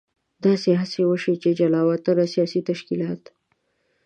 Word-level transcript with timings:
داسې 0.45 0.69
هڅې 0.79 1.01
وشوې 1.05 1.35
چې 1.43 1.49
جلا 1.59 1.81
وطنه 1.89 2.25
سیاسي 2.33 2.59
تشکیلات. 2.69 3.21